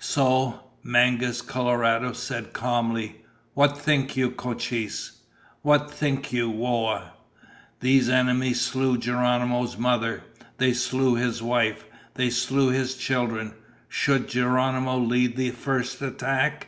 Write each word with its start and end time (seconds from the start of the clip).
"So?" 0.00 0.64
Mangus 0.82 1.40
Coloradus 1.42 2.18
said 2.18 2.52
calmly. 2.52 3.20
"What 3.54 3.78
think 3.78 4.16
you, 4.16 4.32
Cochise? 4.32 5.18
What 5.62 5.92
think 5.92 6.32
you, 6.32 6.50
Whoa? 6.50 7.02
These 7.78 8.08
enemies 8.08 8.60
slew 8.60 8.98
Geronimo's 8.98 9.78
mother. 9.78 10.24
They 10.56 10.72
slew 10.72 11.14
his 11.14 11.40
wife. 11.40 11.84
They 12.14 12.30
slew 12.30 12.70
his 12.70 12.96
children. 12.96 13.54
Should 13.88 14.26
Geronimo 14.26 14.98
lead 14.98 15.36
the 15.36 15.52
first 15.52 16.02
attack?" 16.02 16.66